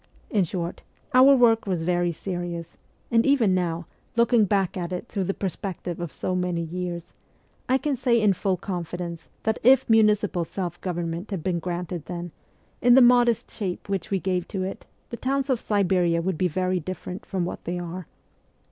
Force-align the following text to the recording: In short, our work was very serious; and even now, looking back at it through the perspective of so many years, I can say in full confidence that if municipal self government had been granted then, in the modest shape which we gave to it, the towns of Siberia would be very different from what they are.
In 0.31 0.45
short, 0.45 0.81
our 1.13 1.35
work 1.35 1.67
was 1.67 1.83
very 1.83 2.11
serious; 2.11 2.75
and 3.11 3.23
even 3.23 3.53
now, 3.53 3.85
looking 4.15 4.45
back 4.45 4.75
at 4.75 4.91
it 4.91 5.07
through 5.07 5.25
the 5.25 5.33
perspective 5.35 5.99
of 5.99 6.11
so 6.11 6.33
many 6.35 6.61
years, 6.63 7.13
I 7.69 7.77
can 7.77 7.95
say 7.95 8.19
in 8.19 8.33
full 8.33 8.57
confidence 8.57 9.29
that 9.43 9.59
if 9.61 9.87
municipal 9.87 10.43
self 10.43 10.81
government 10.81 11.29
had 11.29 11.43
been 11.43 11.59
granted 11.59 12.05
then, 12.05 12.31
in 12.81 12.95
the 12.95 13.01
modest 13.01 13.51
shape 13.51 13.89
which 13.89 14.09
we 14.09 14.19
gave 14.19 14.47
to 14.47 14.63
it, 14.63 14.87
the 15.11 15.17
towns 15.17 15.51
of 15.51 15.59
Siberia 15.59 16.19
would 16.19 16.35
be 16.35 16.47
very 16.47 16.79
different 16.79 17.23
from 17.23 17.45
what 17.45 17.65
they 17.65 17.77
are. 17.77 18.07